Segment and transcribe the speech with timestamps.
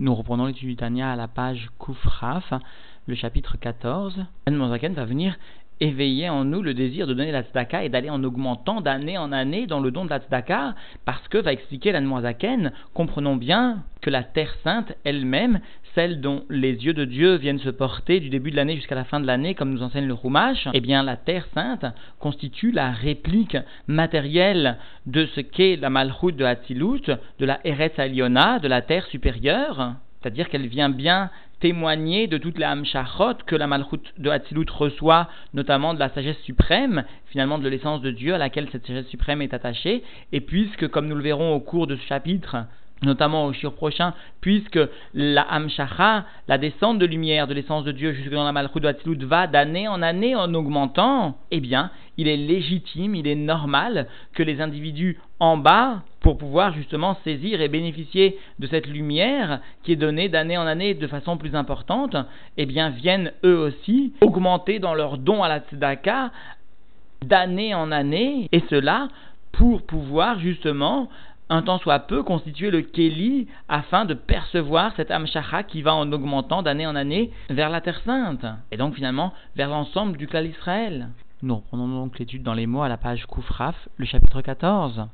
[0.00, 2.52] Nous reprenons l'étude du Tania à la page Koufraf,
[3.08, 4.26] le chapitre 14.
[4.46, 5.36] Zaken va venir
[5.80, 9.32] éveiller en nous le désir de donner la tzedaka et d'aller en augmentant d'année en
[9.32, 10.74] année dans le don de la tzedaka,
[11.04, 15.60] parce que, va expliquer l'Anmoazaken, comprenons bien que la Terre Sainte elle-même,
[15.94, 19.04] celle dont les yeux de Dieu viennent se porter du début de l'année jusqu'à la
[19.04, 21.86] fin de l'année, comme nous enseigne le Rumash, eh bien la Terre Sainte
[22.18, 23.56] constitue la réplique
[23.86, 24.76] matérielle
[25.06, 29.94] de ce qu'est la Malchut de Hatzilut, de la Eretz Aliona, de la Terre supérieure,
[30.20, 31.30] c'est-à-dire qu'elle vient bien
[31.60, 36.38] témoigner de toutes les Hamshachot que la Malchut de Hatzilut reçoit, notamment de la sagesse
[36.44, 40.02] suprême, finalement de l'essence de Dieu à laquelle cette sagesse suprême est attachée,
[40.32, 42.56] et puisque, comme nous le verrons au cours de ce chapitre,
[43.02, 44.80] notamment au jour prochain, puisque
[45.14, 48.88] la Hamshacha, la descente de lumière de l'essence de Dieu jusque dans la Malchut de
[48.88, 54.08] Hatzilut va d'année en année en augmentant, eh bien, il est légitime, il est normal
[54.34, 59.92] que les individus en bas, pour pouvoir justement saisir et bénéficier de cette lumière qui
[59.92, 62.16] est donnée d'année en année de façon plus importante,
[62.56, 66.32] eh bien, viennent eux aussi augmenter dans leur don à la tzedaka
[67.24, 69.08] d'année en année, et cela
[69.52, 71.08] pour pouvoir justement
[71.50, 76.12] un temps soit peu constituer le Kéli afin de percevoir cette Amshacha qui va en
[76.12, 80.42] augmentant d'année en année vers la Terre Sainte et donc finalement vers l'ensemble du clan
[80.42, 81.08] Israël.
[81.42, 85.06] Nous reprenons donc l'étude dans les mots à la page Koufraf, le chapitre 14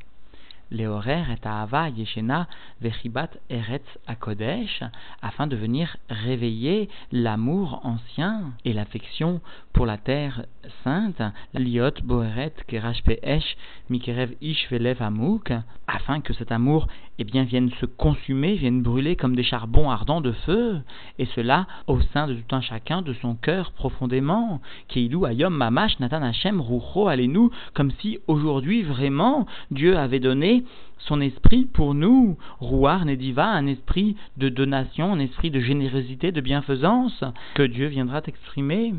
[0.81, 2.47] et Ava Yeshena
[2.81, 4.83] Vechibat Eretz Akodesh,
[5.23, 9.41] afin de venir réveiller l'amour ancien et l'affection
[9.73, 10.45] pour la terre
[10.83, 11.23] sainte,
[11.55, 13.03] Liot Boeret Kerash
[13.89, 15.53] Mikerev Ish Velev Amouk,
[15.87, 20.21] afin que cet amour eh bien, vienne se consumer, vienne brûler comme des charbons ardents
[20.21, 20.81] de feu,
[21.21, 24.61] et cela au sein de tout un chacun de son cœur profondément.
[24.89, 30.64] Keilou Ayom Mamash Natan Hashem Rucho Alenu, comme si aujourd'hui vraiment Dieu avait donné
[30.99, 36.41] son esprit pour nous, Rouar Nediva, un esprit de donation, un esprit de générosité, de
[36.41, 38.95] bienfaisance, que Dieu viendra exprimer.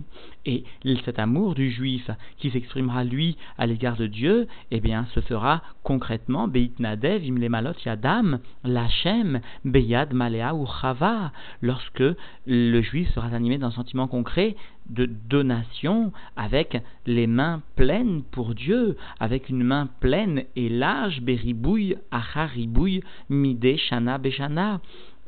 [0.46, 0.64] Et
[1.04, 5.64] cet amour du juif qui s'exprimera lui à l'égard de Dieu, eh bien, se fera
[5.84, 12.04] concrètement, Beit Nadev, Imlemalot Yadam, Lachem, Beyad Malea ou Chava, lorsque
[12.46, 14.56] le juif sera animé d'un sentiment concret
[14.90, 21.98] de donation avec les mains pleines pour Dieu, avec une main pleine et large, beribouille,
[22.12, 24.80] acharibouille, midé, shana, beshana,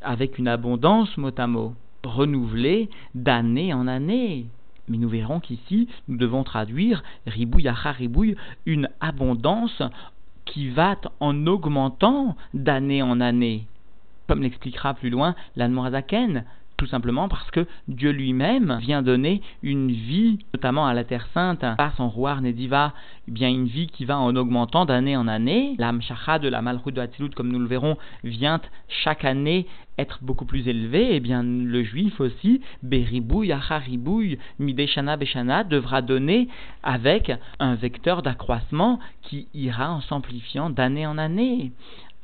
[0.02, 1.74] avec une abondance mot à mot,
[2.04, 4.46] renouvelée d'année en année.
[4.88, 9.82] Mais nous verrons qu'ici, nous devons traduire ribouille, acharibouille, une abondance
[10.46, 13.68] qui va en augmentant d'année en année.
[14.28, 16.46] Comme l'expliquera plus loin l'Anmorazaken,
[16.78, 21.66] tout simplement parce que Dieu lui-même vient donner une vie, notamment à la Terre Sainte,
[21.76, 22.94] par son roi Nediva,
[23.28, 25.76] eh bien une vie qui va en augmentant d'année en année.
[25.80, 29.66] L'âme de la Malchut de Hatzilut, comme nous le verrons, vient chaque année
[29.98, 31.16] être beaucoup plus élevée.
[31.16, 36.48] Eh bien le juif aussi, Beribouille, Acharibouille, Mideshana, Beshana, devra donner
[36.84, 41.72] avec un vecteur d'accroissement qui ira en s'amplifiant d'année en année.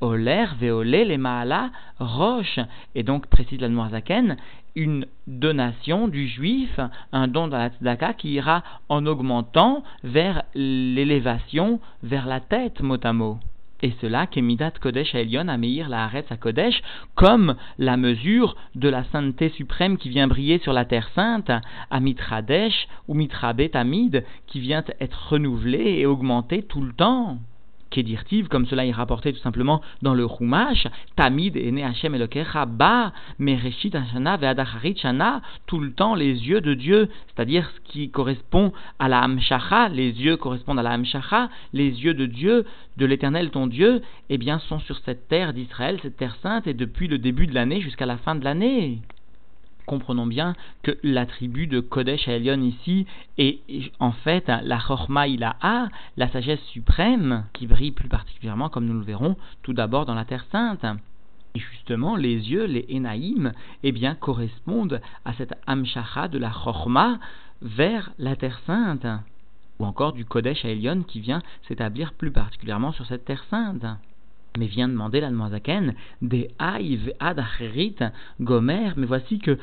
[0.04, 2.60] Oler, Veolé, les Maala, Roche.
[2.94, 4.36] Et donc, précise la Noirzaken,
[4.76, 6.78] une donation du juif,
[7.14, 13.38] un don dans la tzedaka qui ira en augmentant vers l'élévation, vers la tête, mot.
[13.82, 16.82] Et cela, Kemidat Kodesh Elion Ameir la Haaretz à Kodesh,
[17.16, 21.52] comme la mesure de la sainteté suprême qui vient briller sur la terre sainte,
[21.90, 27.40] à Mitradesh ou Mitrabet Amid, qui vient être renouvelée et augmentée tout le temps.
[27.94, 33.14] Kedirtiv, comme cela est rapporté tout simplement dans le Chumash, Tamid ene Hashem Elokecha ba
[33.38, 38.74] mereshit Hashana ve'adacharit shana, tout le temps les yeux de Dieu, c'est-à-dire ce qui correspond
[38.98, 42.66] à la Hamshacha, les yeux correspondent à la Hamshacha, les yeux de Dieu,
[42.98, 46.74] de l'Éternel ton Dieu, eh bien sont sur cette terre d'Israël, cette terre sainte, et
[46.74, 49.02] depuis le début de l'année jusqu'à la fin de l'année
[49.86, 53.06] comprenons bien que l'attribut de Kodesh à Elion ici
[53.38, 53.60] est
[54.00, 59.06] en fait la Chorma Ilaha, la sagesse suprême, qui brille plus particulièrement, comme nous le
[59.06, 60.86] verrons, tout d'abord dans la Terre Sainte.
[61.56, 67.20] Et justement, les yeux, les Enaïm, eh bien, correspondent à cette Amshacha de la Chorma
[67.62, 69.06] vers la Terre Sainte,
[69.80, 73.86] ou encore du Kodesh à Elion qui vient s'établir plus particulièrement sur cette Terre Sainte
[74.58, 77.96] mais vient demander la Zaken des Aïv Adacherit
[78.40, 78.92] Gomer.
[78.98, 79.58] Mais voici que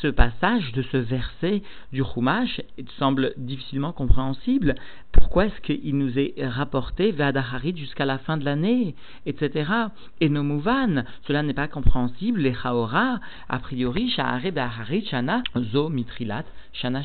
[0.00, 1.62] ce passage de ce verset
[1.92, 2.60] du Chumash
[2.98, 4.74] semble difficilement compréhensible.
[5.12, 8.94] Pourquoi est-ce qu'il nous est rapporté Vadacharit jusqu'à la fin de l'année,
[9.26, 9.70] etc.
[10.20, 12.40] Et nos Mouvan, cela n'est pas compréhensible.
[12.40, 17.02] Les Chaora, a priori, Shahare Daharit Shana Zo Mitrilat Shana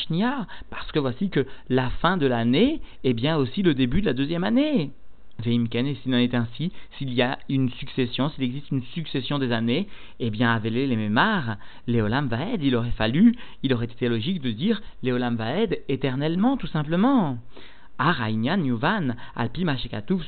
[0.71, 4.13] Parce que voici que la fin de l'année est bien aussi le début de la
[4.13, 4.91] deuxième année.
[5.45, 9.51] Et s'il en est ainsi, s'il y a une succession, s'il existe une succession des
[9.51, 9.87] années,
[10.19, 14.51] eh bien, Avelé les Mémar, Léolam Vaed, il aurait fallu, il aurait été logique de
[14.51, 17.37] dire Léolam Vaed éternellement, tout simplement.
[17.99, 19.65] Araïnian Yuvan, Alpi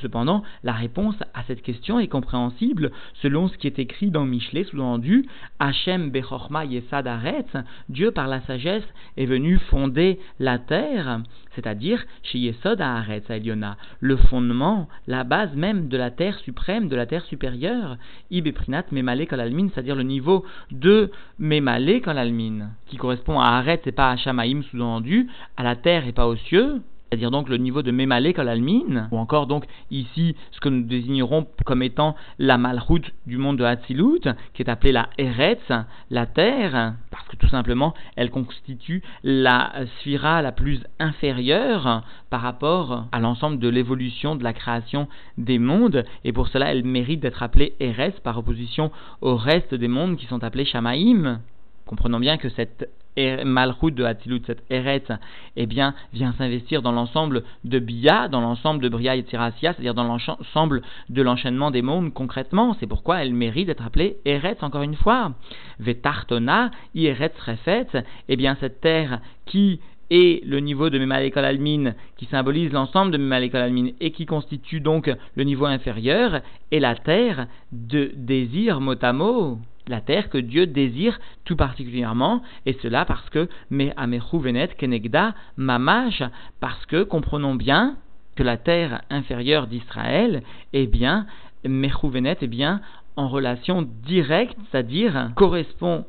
[0.02, 2.90] cependant, la réponse à cette question est compréhensible.
[3.22, 5.26] Selon ce qui est écrit dans Michelet, sous-entendu
[5.58, 7.56] Hachem Bechorma Yesad Aretz,
[7.88, 8.86] Dieu par la sagesse
[9.16, 11.20] est venu fonder la terre,
[11.54, 16.96] c'est-à-dire chez Yesod Aretz Eliona, le fondement, la base même de la terre suprême, de
[16.96, 17.96] la terre supérieure,
[18.30, 24.10] Ibeprinat Memale Kolalmin, c'est-à-dire le niveau de Memale Kolalmin, qui correspond à Aretz et pas
[24.10, 27.90] à Shamaim, sous-entendu, à la terre et pas aux cieux c'est-à-dire donc le niveau de
[27.90, 33.36] Mémalé Kolalmin, ou encore donc ici ce que nous désignerons comme étant la malroute du
[33.36, 35.72] monde de Hatzilut, qui est appelée la Eretz,
[36.10, 43.06] la terre, parce que tout simplement elle constitue la sphira la plus inférieure par rapport
[43.10, 47.42] à l'ensemble de l'évolution de la création des mondes, et pour cela elle mérite d'être
[47.42, 51.40] appelée Eretz par opposition au reste des mondes qui sont appelés Shamaïm.
[51.86, 55.10] Comprenons bien que cette Malchut de Hatilut, cette Eretz,
[55.56, 59.94] eh bien, vient s'investir dans l'ensemble de Bia, dans l'ensemble de Bria et Tirasia, c'est-à-dire
[59.94, 62.76] dans l'ensemble de l'enchaînement des mondes concrètement.
[62.78, 65.32] C'est pourquoi elle mérite d'être appelée Eretz encore une fois.
[65.78, 67.88] Vetartona, Eretz Refet,
[68.28, 69.80] eh bien, cette terre qui
[70.10, 74.80] est le niveau de Memalekol Almin qui symbolise l'ensemble de Memalekol Almin et qui constitue
[74.80, 76.40] donc le niveau inférieur,
[76.72, 79.58] est la terre de désir motamo
[79.90, 86.22] la terre que Dieu désire tout particulièrement, et cela parce que venet kenegda mamash,
[86.60, 87.96] parce que comprenons bien
[88.36, 90.42] que la terre inférieure d'Israël
[90.72, 91.26] est bien
[91.64, 92.80] venet est bien
[93.16, 96.06] en relation directe, c'est-à-dire correspond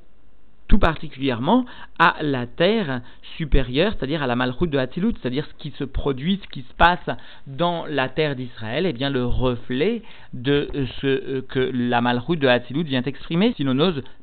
[0.71, 1.65] tout particulièrement
[1.99, 3.01] à la terre
[3.35, 6.73] supérieure, c'est-à-dire à la malchoute de Hatzilut, c'est-à-dire ce qui se produit, ce qui se
[6.77, 7.09] passe
[7.45, 10.01] dans la terre d'Israël, et eh bien le reflet
[10.31, 10.69] de
[11.01, 13.79] ce euh, que la malchoute de Hatzilut vient exprimer, si l'on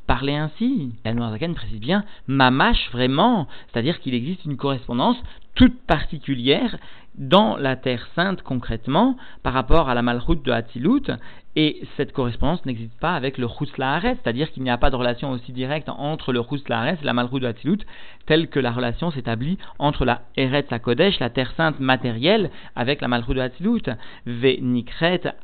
[0.08, 0.94] parler ainsi.
[1.04, 5.18] La Noirzakan précise bien mamash vraiment, c'est-à-dire qu'il existe une correspondance
[5.54, 6.76] toute particulière
[7.18, 11.10] dans la Terre Sainte concrètement par rapport à la malroute de Hatzilut
[11.56, 15.32] et cette correspondance n'existe pas avec le Chus c'est-à-dire qu'il n'y a pas de relation
[15.32, 17.84] aussi directe entre le Chus et la malroute de Hatzilut
[18.28, 23.08] telle que la relation s'établit entre la Eretz Kodesh, la Terre Sainte matérielle, avec la
[23.08, 23.88] malroute de Hatzilut.
[24.26, 24.58] Ve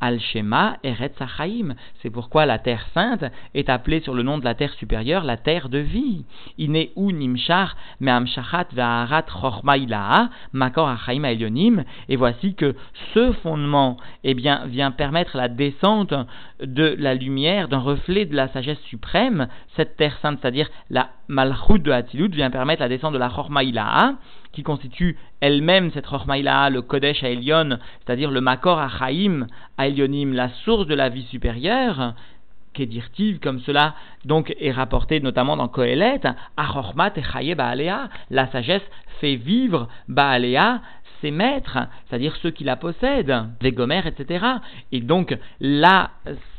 [0.01, 1.19] al-Shema Eretz.
[2.03, 3.25] C'est pourquoi la Terre Sainte
[3.55, 6.25] est appelée sur le nom de la Terre supérieure la Terre de vie.
[6.59, 9.77] Ine ou Nimshar Me'amshachat Ve'arat Chochma
[10.53, 11.25] Makor Achaim
[12.09, 12.75] et voici que
[13.13, 16.15] ce fondement eh bien, vient permettre la descente
[16.63, 21.79] de la lumière, d'un reflet de la sagesse suprême, cette terre sainte, c'est-à-dire la Malchut
[21.79, 24.15] de Hatilut, vient permettre la descente de la Chormaïla'a,
[24.53, 28.89] qui constitue elle-même cette Chormaïla'a, le Kodesh à c'est-à-dire le Makor à
[29.87, 32.15] Elionim, la source de la vie supérieure,
[32.75, 33.95] Kedirtiv, comme cela
[34.25, 36.21] donc est rapporté notamment dans Kohelet,
[36.57, 38.83] Achormat et Baalea, la sagesse
[39.21, 40.81] fait vivre Baalea,
[41.21, 44.45] ses maîtres, c'est-à-dire ceux qui la possèdent, les gomères, etc.
[44.93, 46.11] Et donc, la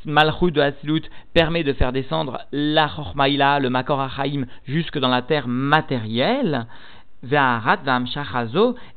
[0.06, 1.04] Malchut de Hasilut
[1.34, 6.66] permet de faire descendre la Chormaïla, le Makor Achaim, jusque dans la terre matérielle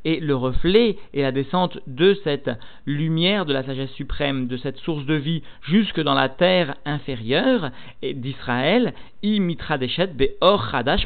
[0.05, 2.49] et le reflet et la descente de cette
[2.85, 7.71] lumière de la sagesse suprême, de cette source de vie, jusque dans la terre inférieure
[8.03, 8.93] d'Israël,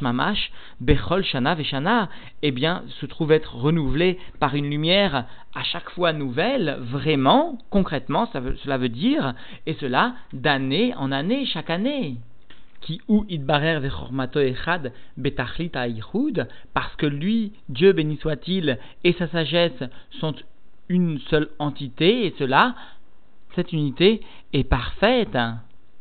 [0.02, 2.10] mamash, bechol shana veshana,
[2.42, 8.28] eh bien, se trouve être renouvelé par une lumière à chaque fois nouvelle, vraiment, concrètement,
[8.32, 9.34] cela veut dire,
[9.66, 12.18] et cela d'année en année, chaque année
[12.86, 19.28] qui ou idbarer vechormato echad betachlita ichud, parce que lui, Dieu béni soit-il, et sa
[19.28, 19.84] sagesse
[20.20, 20.36] sont
[20.90, 22.76] une seule entité, et cela,
[23.56, 24.22] cette unité
[24.52, 25.38] est parfaite,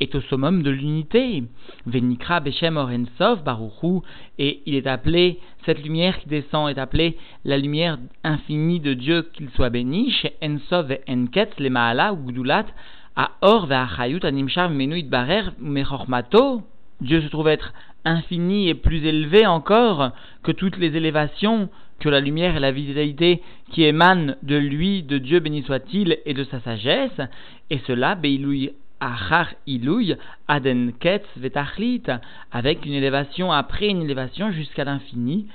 [0.00, 1.44] est au summum de l'unité.
[1.86, 4.00] Venikra Beshem Orensov Baruchu,
[4.38, 9.22] et il est appelé, cette lumière qui descend est appelée la lumière infinie de Dieu,
[9.32, 12.66] qu'il soit béni, chez Ensov et Enketz, les Maala ou Gdulat,
[13.14, 16.62] à Or ve'achayut animshar menu itbarer mechormato,
[17.02, 17.72] Dieu se trouve être
[18.04, 21.68] infini et plus élevé encore que toutes les élévations,
[21.98, 26.34] que la lumière et la vitalité qui émanent de lui, de Dieu béni soit-il, et
[26.34, 27.20] de sa sagesse,
[27.70, 28.16] et cela,
[29.00, 30.14] Achar Ilouy,
[30.46, 32.04] Aden Ketz Vetachlit,
[32.52, 35.48] avec une élévation après une élévation jusqu'à l'infini,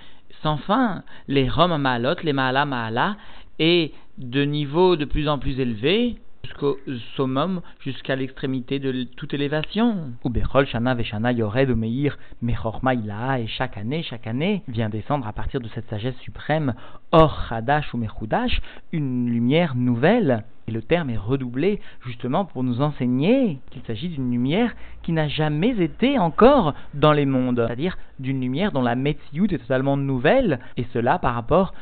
[0.43, 3.15] sans fin, les Rom Maalot, les Maala Maala,
[3.59, 6.77] et de niveaux de plus en plus élevés, jusqu'au
[7.15, 10.11] summum, jusqu'à l'extrémité de toute élévation.
[10.23, 15.33] Ou Bechol Shana Veshana Yored Meir Mechorma et chaque année, chaque année, vient descendre à
[15.33, 16.73] partir de cette sagesse suprême,
[17.11, 18.61] Or Hadash ou Mechudash,
[18.91, 24.29] une lumière nouvelle Et le terme est redoublé justement pour nous enseigner qu'il s'agit d'une
[24.29, 29.45] lumière qui n'a jamais été encore dans les mondes, c'est-à-dire d'une lumière dont la Metsiout
[29.45, 31.73] est totalement nouvelle, et cela par rapport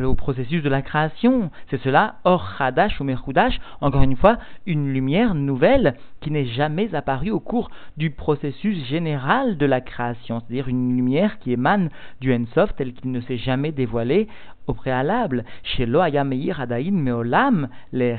[0.00, 1.50] au processus de la création.
[1.70, 6.94] C'est cela, Or Hadash ou Mechudash, encore une fois, une lumière nouvelle qui n'est jamais
[6.94, 12.32] apparue au cours du processus général de la création, c'est-à-dire une lumière qui émane du
[12.32, 14.28] Ensof tel qu'il ne s'est jamais dévoilé
[14.70, 15.44] au préalable.
[15.62, 18.16] Chez Loayameir Adain Meolam, les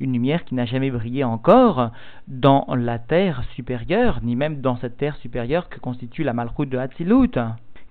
[0.00, 1.90] une lumière qui n'a jamais brillé encore
[2.26, 6.78] dans la terre supérieure, ni même dans cette terre supérieure que constitue la Malchut de
[6.78, 7.38] Hatzilut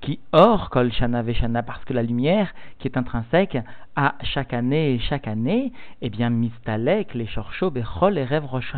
[0.01, 3.57] qui hors Kol Shana Veshana, parce que la lumière qui est intrinsèque
[3.95, 8.73] à chaque année et chaque année, eh bien, Mistalek, les Shorcho, Bechol et Rev Rosh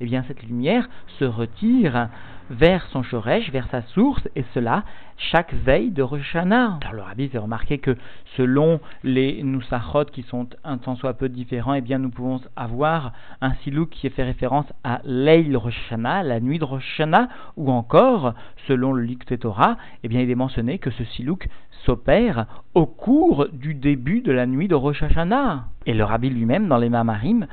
[0.00, 2.08] eh bien, cette lumière se retire
[2.50, 4.84] vers son Shoresh, vers sa source, et cela
[5.18, 7.96] chaque veille de Rosh Alors, le Rabbi fait remarquer que
[8.36, 13.12] selon les Nusachot qui sont un tant soit peu différents, eh bien, nous pouvons avoir
[13.40, 17.00] un silou qui fait référence à Leil Rosh la nuit de Rosh
[17.56, 18.34] ou encore,
[18.68, 21.48] selon le Likte Torah, eh bien, il est mentionné que ce silouk
[21.84, 25.68] s'opère au cours du début de la nuit de Rosh Hashanah.
[25.86, 27.46] Et le rabbi lui-même, dans les Mamarim,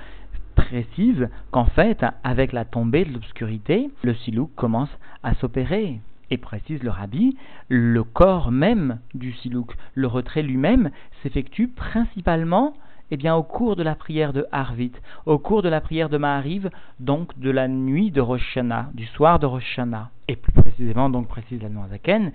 [0.55, 4.89] précise qu'en fait, avec la tombée de l'obscurité, le silouk commence
[5.23, 5.99] à s'opérer.
[6.29, 7.37] Et précise le rabbi,
[7.69, 10.89] le corps même du silouk, le retrait lui-même,
[11.21, 12.73] s'effectue principalement
[13.13, 14.93] eh bien, au cours de la prière de Harvit,
[15.27, 18.57] au cours de la prière de Mahariv, donc de la nuit de Rosh
[18.95, 19.79] du soir de Rosh
[20.27, 22.31] Et plus précisément, donc précise la Zaken,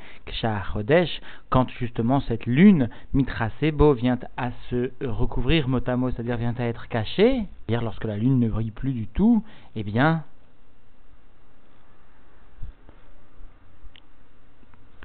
[0.72, 1.20] Chodesh,
[1.50, 7.42] quand justement cette lune, Mitrasebo, vient à se recouvrir motamo, c'est-à-dire vient à être cachée,
[7.66, 9.42] c'est-à-dire lorsque la lune ne brille plus du tout,
[9.74, 10.22] eh bien,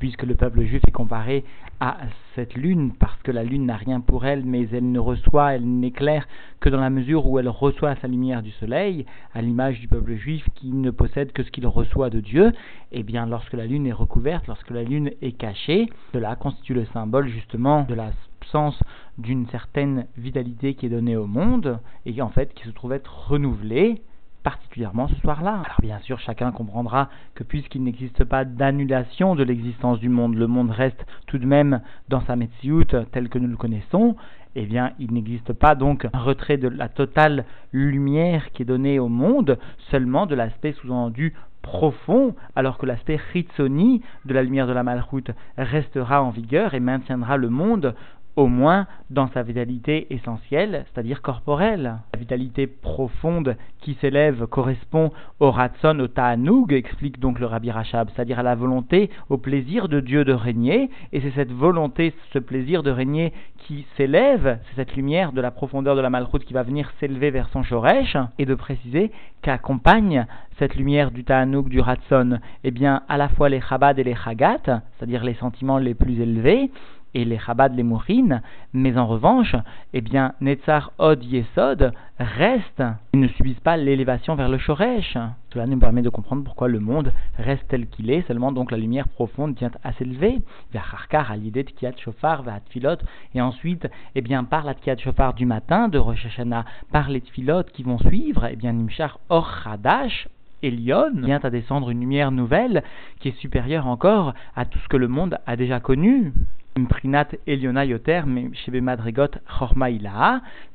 [0.03, 1.45] puisque le peuple juif est comparé
[1.79, 1.95] à
[2.35, 5.65] cette lune, parce que la lune n'a rien pour elle, mais elle ne reçoit, elle
[5.65, 6.27] n'éclaire
[6.59, 10.15] que dans la mesure où elle reçoit sa lumière du soleil, à l'image du peuple
[10.15, 12.47] juif qui ne possède que ce qu'il reçoit de Dieu,
[12.91, 16.73] et eh bien lorsque la lune est recouverte, lorsque la lune est cachée, cela constitue
[16.73, 18.77] le symbole justement de l'absence
[19.17, 23.29] d'une certaine vitalité qui est donnée au monde, et en fait qui se trouve être
[23.29, 24.01] renouvelée,
[24.43, 25.61] particulièrement ce soir-là.
[25.65, 30.47] Alors bien sûr, chacun comprendra que puisqu'il n'existe pas d'annulation de l'existence du monde, le
[30.47, 34.15] monde reste tout de même dans sa Metsiout tel que nous le connaissons,
[34.55, 38.99] eh bien, il n'existe pas donc un retrait de la totale lumière qui est donnée
[38.99, 39.57] au monde,
[39.89, 41.33] seulement de l'aspect sous-entendu
[41.63, 46.79] profond, alors que l'aspect Ritsoni de la lumière de la Malchut restera en vigueur et
[46.79, 47.95] maintiendra le monde
[48.35, 51.97] au moins dans sa vitalité essentielle, c'est-à-dire corporelle.
[52.13, 58.09] La vitalité profonde qui s'élève correspond au Ratson, au Ta'anoug, explique donc le Rabbi Rachab,
[58.13, 62.39] c'est-à-dire à la volonté, au plaisir de Dieu de régner, et c'est cette volonté, ce
[62.39, 66.53] plaisir de régner qui s'élève, c'est cette lumière de la profondeur de la malroute qui
[66.53, 69.11] va venir s'élever vers son Shoresh, et de préciser
[69.41, 70.25] qu'accompagne
[70.57, 74.15] cette lumière du Ta'anoug, du Ratson, eh bien, à la fois les Chabad et les
[74.15, 76.71] Chagat, c'est-à-dire les sentiments les plus élevés,
[77.13, 78.41] et les Chabad les Mourines,
[78.73, 79.55] mais en revanche,
[79.93, 85.17] eh bien, Netzar Od Yesod reste, ils ne subissent pas l'élévation vers le Shoresh.
[85.51, 88.77] Cela nous permet de comprendre pourquoi le monde reste tel qu'il est, seulement donc la
[88.77, 90.41] lumière profonde vient à s'élever,
[90.71, 92.97] vers Harkar, à l'idée de Kiat Shofar, vers Tfilot,
[93.35, 97.21] et ensuite, eh bien, par la Kiat Shofar du matin de Rosh Hashanah, par les
[97.21, 100.27] Tfilot qui vont suivre, eh bien, Nimshar Or Hadash,
[100.63, 102.83] Elion vient à descendre une lumière nouvelle
[103.19, 106.33] qui est supérieure encore à tout ce que le monde a déjà connu.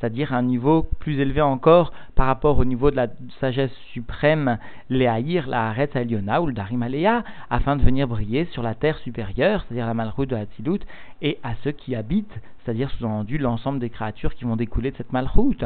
[0.00, 3.08] C'est-à-dire un niveau plus élevé encore par rapport au niveau de la
[3.40, 4.58] sagesse suprême,
[4.90, 8.98] Léaïr, la Haaretz Eliona ou le Darim Alea, afin de venir briller sur la terre
[8.98, 10.80] supérieure, c'est-à-dire la Malchut de Hatzilut,
[11.20, 15.10] et à ceux qui habitent c'est-à-dire sous-entendu l'ensemble des créatures qui vont découler de cette
[15.10, 15.64] malchoute.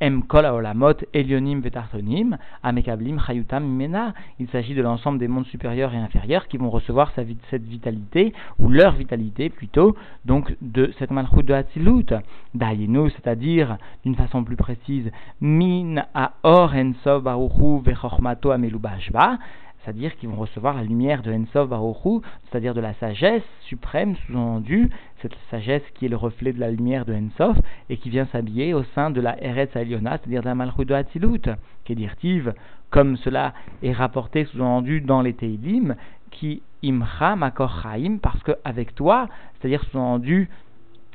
[0.00, 4.14] Em kol aolamot elionim vetartonim, amekablim chayutam mena.
[4.38, 8.68] Il s'agit de l'ensemble des mondes supérieurs et inférieurs qui vont recevoir cette vitalité, ou
[8.68, 9.96] leur vitalité plutôt,
[10.26, 12.14] donc de cette malchoute de Hatzilut.
[12.54, 19.38] Dayenu, c'est-à-dire, d'une façon plus précise, min a or ensov baruchu vechormato amelubashba
[19.84, 24.90] c'est-à-dire qu'ils vont recevoir la lumière de Ensov Baruchu, c'est-à-dire de la sagesse suprême sous-entendue,
[25.20, 27.56] cette sagesse qui est le reflet de la lumière de Ensof
[27.90, 30.94] et qui vient s'habiller au sein de la Eretz Aliona, c'est-à-dire de la Malchut de
[30.94, 31.42] Hatzilut,
[31.84, 32.54] qui est dirtive,
[32.90, 35.96] comme cela est rapporté sous-entendu dans les Teilim,
[36.30, 40.48] qui imcha makor chaim, parce qu'avec toi, c'est-à-dire sous-entendu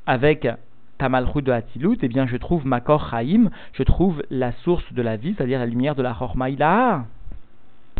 [0.06, 0.48] avec
[0.98, 5.02] ta Malchut de Hatzilut, eh bien je trouve makor chaim, je trouve la source de
[5.02, 7.06] la vie, c'est-à-dire la lumière de la Chormaïla.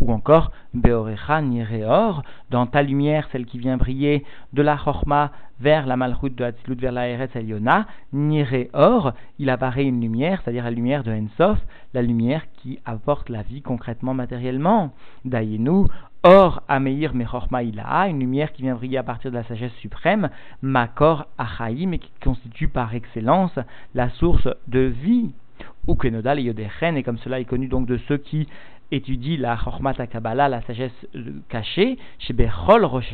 [0.00, 5.30] Ou encore Beorecha Nireor, dans ta lumière, celle qui vient briller de la Chorma
[5.60, 10.64] vers la Malchut de Hatzilut, vers la Eretz Eliona, Nireor, il apparaît une lumière, c'est-à-dire
[10.64, 11.58] la lumière de Ensof,
[11.92, 14.92] la lumière qui apporte la vie concrètement, matériellement.
[15.24, 15.84] Dayenu,
[16.22, 20.28] Or, Ameir Mechorma Ilaha, une lumière qui vient briller à partir de la sagesse suprême,
[20.60, 23.58] Makor Achaim, et qui constitue par excellence
[23.94, 25.32] la source de vie.
[25.86, 28.48] Ou Kenodal et Yodechen, et comme cela est connu donc de ceux qui
[28.92, 31.06] étudie la Chormat Kabbalah, la sagesse
[31.48, 33.12] cachée, chez Bechol Rosh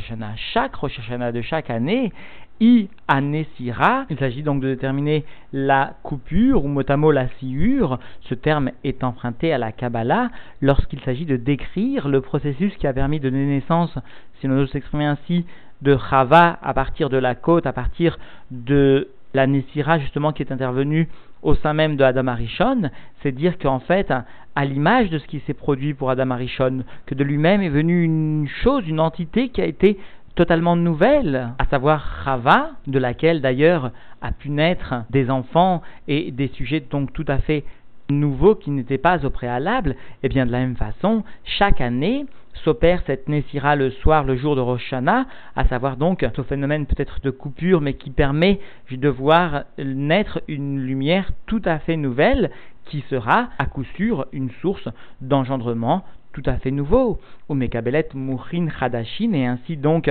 [0.52, 2.12] chaque Rosh de chaque année,
[2.61, 4.06] I anesira.
[4.09, 7.99] Il s'agit donc de déterminer la coupure ou motamo la sciure.
[8.23, 10.30] Ce terme est emprunté à la Kabbalah
[10.62, 13.97] lorsqu'il s'agit de décrire le processus qui a permis de donner naissance,
[14.40, 15.45] si l'on veut s'exprimer ainsi,
[15.83, 18.18] de Chava à partir de la côte, à partir
[18.50, 21.09] de la Nesira justement qui est intervenue
[21.43, 22.90] au sein même de Adam Arishon,
[23.23, 27.14] c'est dire qu'en fait, à l'image de ce qui s'est produit pour Adam Arishon, que
[27.14, 29.99] de lui-même est venue une chose, une entité qui a été
[30.35, 36.49] totalement nouvelle, à savoir Chava, de laquelle d'ailleurs a pu naître des enfants et des
[36.49, 37.64] sujets donc tout à fait
[38.11, 39.95] nouveaux qui n'étaient pas au préalable, et
[40.25, 42.27] eh bien de la même façon, chaque année,
[42.65, 46.87] s'opère cette Nessira le soir, le jour de Rosh Hashanah, à savoir donc ce phénomène
[46.87, 48.61] peut-être de coupure, mais qui permet
[48.91, 52.51] de voir naître une lumière tout à fait nouvelle,
[52.87, 54.89] qui sera à coup sûr une source
[55.21, 57.19] d'engendrement tout à fait nouveau.
[57.49, 60.11] Ou Mekabelet Mouchin Hadashin, et ainsi donc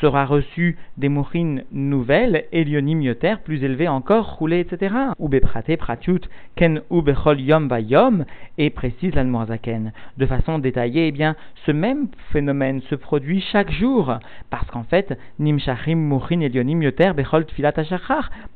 [0.00, 4.94] sera reçu des mourines nouvelles, Elionim yoter, plus élevées encore, roulées, etc.
[5.18, 6.20] Ou beprate pratiut,
[6.56, 8.24] ken ou bechol yom yom,
[8.58, 9.92] et précise l'anmoazaken.
[10.18, 14.18] De façon détaillée, eh bien, ce même phénomène se produit chaque jour,
[14.50, 17.72] parce qu'en fait, nimshachim mourin elionim yoter bechol tfilat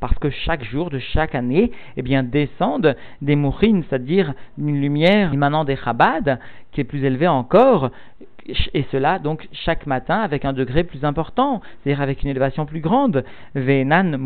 [0.01, 5.33] parce que chaque jour de chaque année, eh bien, descendent des mourines, c'est-à-dire une lumière
[5.33, 6.39] émanant des chabad,
[6.73, 7.91] qui est plus élevée encore,
[8.47, 12.81] et cela donc chaque matin avec un degré plus important, c'est-à-dire avec une élévation plus
[12.81, 13.25] grande.
[13.55, 14.19] Venan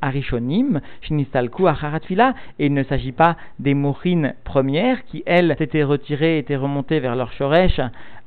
[0.00, 6.38] arishonim, shinistalku acharatfila, et il ne s'agit pas des mourines premières qui, elles, s'étaient retirées,
[6.38, 7.80] étaient remontées vers leur shoresh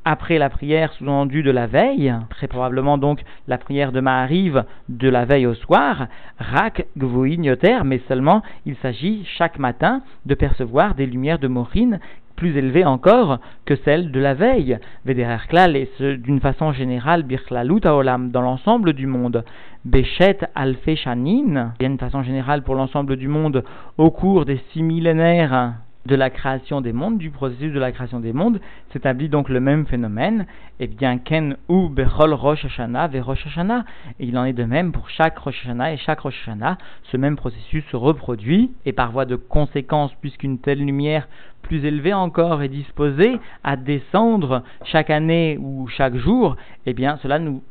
[0.10, 5.10] après la prière sous-endue de la veille, très probablement donc la prière de Mahariv de
[5.10, 6.08] la veille au soir,
[6.40, 12.00] rak gvuin yoter, mais seulement il s'agit chaque matin de percevoir des lumières de mourine
[12.38, 14.80] plus élevée encore que celle de la veille.
[15.04, 19.44] Vederer klal, et d'une façon générale, birklalut olam, dans l'ensemble du monde.
[19.84, 23.66] Bechet alfe shanin, d'une façon générale pour l'ensemble du monde,
[23.98, 25.74] au cours des six millénaires
[26.06, 28.62] de la création des mondes, du processus de la création des mondes,
[28.94, 30.46] s'établit donc le même phénomène,
[30.80, 34.64] et eh bien ken ou bechol rosh hashana ve rosh et il en est de
[34.64, 38.94] même pour chaque rosh hashana et chaque rosh hashana, ce même processus se reproduit, et
[38.94, 41.28] par voie de conséquence, puisqu'une telle lumière
[41.68, 47.40] plus élevé encore est disposé à descendre chaque année ou chaque jour, eh bien cela
[47.40, 47.62] nous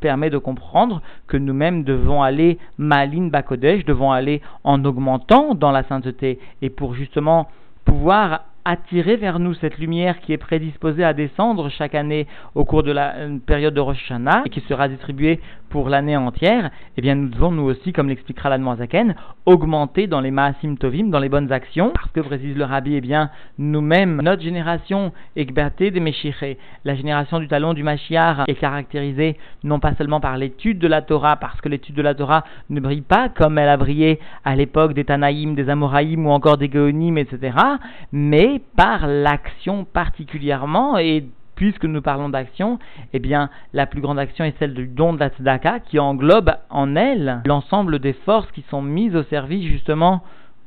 [0.00, 5.82] permet de comprendre que nous-mêmes devons aller malin bakodesh, devons aller en augmentant dans la
[5.84, 6.38] sainteté.
[6.60, 7.48] Et pour justement
[7.84, 12.82] pouvoir attirer vers nous cette lumière qui est prédisposée à descendre chaque année au cours
[12.82, 15.40] de la euh, période de Rosh Hashanah et qui sera distribuée
[15.72, 19.14] pour l'année entière, eh bien nous devons nous aussi, comme l'expliquera la Zaken,
[19.46, 23.00] augmenter dans les Maasim Tovim, dans les bonnes actions, parce que précise le Rabbi, eh
[23.00, 26.02] bien nous-mêmes, notre génération Ekberté des
[26.84, 31.00] la génération du talon du Mashiach est caractérisée non pas seulement par l'étude de la
[31.00, 34.54] Torah, parce que l'étude de la Torah ne brille pas comme elle a brillé à
[34.54, 37.56] l'époque des Tanaïm, des Amoraïm ou encore des Geonim, etc.,
[38.12, 40.98] mais par l'action particulièrement.
[40.98, 42.78] Et puisque nous parlons d'action,
[43.12, 46.54] eh bien, la plus grande action est celle du don de la tzedaka, qui englobe
[46.70, 50.22] en elle l'ensemble des forces qui sont mises au service, justement,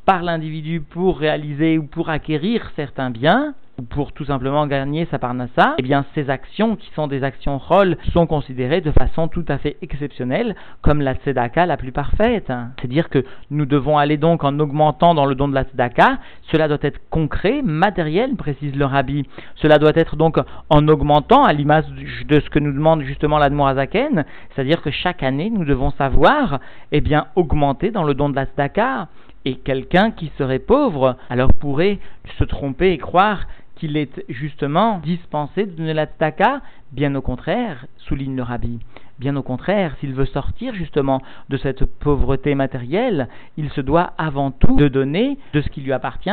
[0.05, 3.55] par l'individu pour réaliser ou pour acquérir certains biens,
[3.89, 7.97] pour tout simplement gagner sa parnassa, eh bien ces actions qui sont des actions rôles
[8.13, 12.51] sont considérées de façon tout à fait exceptionnelle comme la tzedaka la plus parfaite.
[12.79, 16.19] C'est-à-dire que nous devons aller donc en augmentant dans le don de la tzedaka,
[16.51, 19.27] cela doit être concret, matériel, précise le rabbi.
[19.55, 20.37] Cela doit être donc
[20.69, 21.85] en augmentant à l'image
[22.27, 26.59] de ce que nous demande justement l'Admorazaken, c'est-à-dire que chaque année nous devons savoir,
[26.91, 29.07] eh bien, augmenter dans le don de la tzedaka.
[29.47, 31.99] Et quelqu'un qui serait pauvre, alors pourrait
[32.39, 33.45] se tromper et croire
[33.85, 38.79] qu'il est justement dispensé de donner la tzedaka Bien au contraire, souligne le rabbi.
[39.19, 44.51] Bien au contraire, s'il veut sortir justement de cette pauvreté matérielle, il se doit avant
[44.51, 46.29] tout de donner de ce qui lui appartient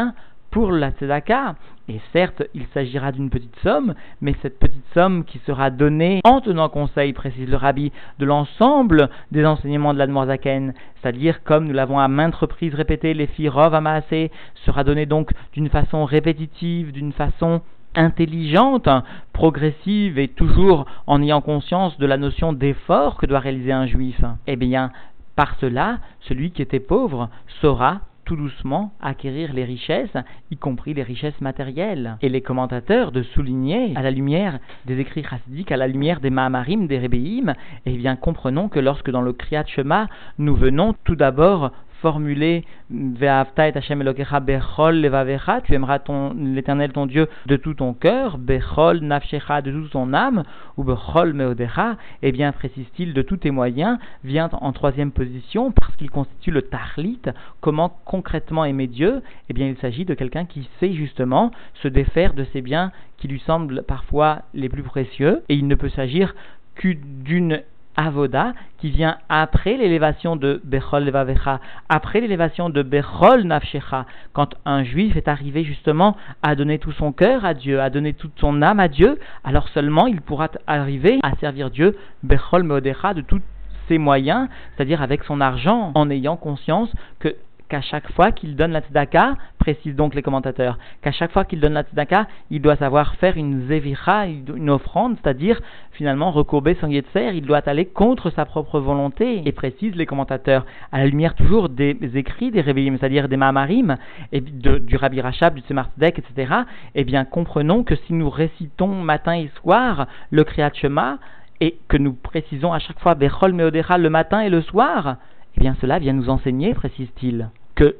[0.52, 1.56] pour la tzedaka.
[1.88, 6.40] Et certes, il s'agira d'une petite somme, mais cette petite somme qui sera donnée en
[6.40, 11.98] tenant conseil, précise le rabbi, de l'ensemble des enseignements de l'Admorazaken, c'est-à-dire comme nous l'avons
[11.98, 13.76] à maintes reprises répété, les filles Rov
[14.64, 17.62] sera donnée donc d'une façon répétitive, d'une façon
[17.96, 18.88] intelligente,
[19.32, 24.20] progressive et toujours en ayant conscience de la notion d'effort que doit réaliser un juif,
[24.46, 24.92] eh bien,
[25.34, 27.28] par cela, celui qui était pauvre
[27.60, 28.00] saura
[28.36, 30.16] doucement acquérir les richesses,
[30.50, 32.16] y compris les richesses matérielles.
[32.22, 36.30] Et les commentateurs de souligner, à la lumière des écrits chassidiques, à la lumière des
[36.30, 37.54] Mahamarim, des Rebbeim,
[37.86, 43.28] eh bien comprenons que lorsque dans le Kriyat Shema, nous venons tout d'abord formulé et
[43.28, 44.02] Hashem
[45.64, 50.12] tu aimeras ton, l'éternel ton Dieu de tout ton cœur, Bechol Nafshecha de toute ton
[50.12, 50.42] âme,
[50.76, 55.94] ou Bechol Meodecha, eh bien, précise-t-il, de tous tes moyens, vient en troisième position parce
[55.96, 57.22] qu'il constitue le Tahlit.
[57.60, 59.22] Comment concrètement aimer Dieu?
[59.48, 63.28] Eh bien, il s'agit de quelqu'un qui sait justement se défaire de ses biens qui
[63.28, 66.34] lui semblent parfois les plus précieux, et il ne peut s'agir
[66.74, 67.62] que d'une
[67.96, 74.84] avoda qui vient après l'élévation de Bechol Levavecha, après l'élévation de Bechol Nafshecha, quand un
[74.84, 78.62] juif est arrivé justement à donner tout son cœur à Dieu, à donner toute son
[78.62, 83.40] âme à Dieu, alors seulement il pourra arriver à servir Dieu Bechol Meodecha de tous
[83.88, 87.36] ses moyens, c'est-à-dire avec son argent, en ayant conscience que
[87.72, 91.58] qu'à chaque fois qu'il donne la tzedaka, précisent donc les commentateurs, qu'à chaque fois qu'il
[91.58, 95.58] donne la tzedaka, il doit savoir faire une zevira, une offrande, c'est-à-dire
[95.92, 100.66] finalement recourber son yetzer, il doit aller contre sa propre volonté, et précisent les commentateurs,
[100.92, 103.96] à la lumière toujours des écrits des réveillés, c'est-à-dire des Mahamarim,
[104.32, 106.52] et du Rabbi Rachab, du Tzemar etc.,
[106.94, 111.16] eh bien comprenons que si nous récitons matin et soir le Kriyat Shema,
[111.62, 115.16] et que nous précisons à chaque fois Bechol Meodera le matin et le soir,
[115.56, 117.48] eh bien cela vient nous enseigner, précise-t-il,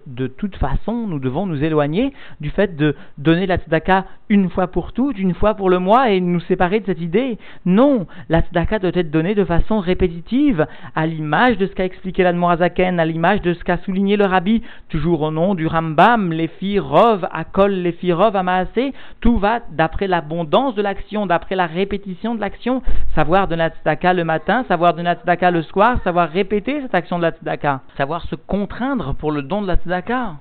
[0.07, 4.69] de toute façon, nous devons nous éloigner du fait de donner la tzedaka une fois
[4.69, 7.39] pour toutes, une fois pour le mois et nous séparer de cette idée.
[7.67, 12.23] Non, la tzedaka doit être donnée de façon répétitive, à l'image de ce qu'a expliqué
[12.23, 16.49] l'Admorazaken, à l'image de ce qu'a souligné le Rabbi, toujours au nom du Rambam, les
[16.49, 21.67] filles rov, akol, les filles rov, amaasé, tout va d'après l'abondance de l'action, d'après la
[21.67, 22.83] répétition de l'action,
[23.15, 26.95] savoir donner la tzedaka le matin, savoir donner la tzedaka le soir, savoir répéter cette
[26.95, 29.72] action de la tzedaka, savoir se contraindre pour le don de la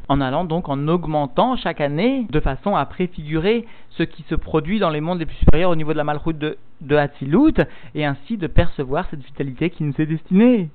[0.10, 4.80] en allant donc en augmentant chaque année de façon à préfigurer ce qui se produit
[4.80, 7.54] dans les mondes les plus supérieurs au niveau de la malroute de, de Hatzilut,
[7.96, 10.70] et ainsi de percevoir cette vitalité qui nous est destinée.